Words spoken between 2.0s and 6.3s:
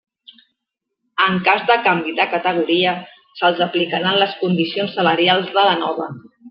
de categoria, se'ls aplicaran les condicions salarials de la nova.